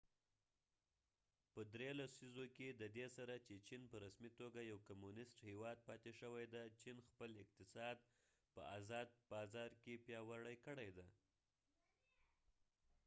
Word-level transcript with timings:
په 1.53 1.61
درې 1.73 1.89
لسیزو 2.01 2.45
کې 2.55 2.67
ددې 2.81 3.07
سره 3.17 3.33
چې 3.45 3.53
چېن 3.67 3.81
په 3.91 3.95
رسمی 4.05 4.31
توګه 4.41 4.59
یو 4.71 4.79
کمونست 4.89 5.35
هیواد 5.47 5.77
پاتی 5.87 6.11
شوي 6.19 6.45
دي 6.53 6.63
چېن 6.81 6.97
خپل 7.07 7.31
اقتصاد 7.43 7.97
په 8.53 8.61
ازاد 8.77 9.07
بازار 9.31 9.69
کې 9.83 9.93
پیاوری 10.05 10.55
کړي 10.65 10.89
دي 10.97 11.07